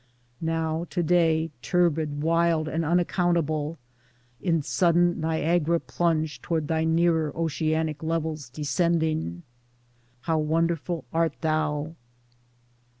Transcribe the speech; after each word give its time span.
Now 0.41 0.87
to 0.89 1.03
day, 1.03 1.51
turbid 1.61 2.23
wild 2.23 2.67
and 2.67 2.83
unaccountable 2.83 3.77
in 4.41 4.63
sudden 4.63 5.19
Niagara 5.19 5.79
plunge 5.79 6.41
toward 6.41 6.67
thy 6.67 6.85
nearer 6.85 7.31
oceanic 7.37 8.01
levels 8.01 8.49
descending— 8.49 9.43
How 10.21 10.39
wonderful 10.39 11.05
art 11.13 11.35
thou 11.41 11.93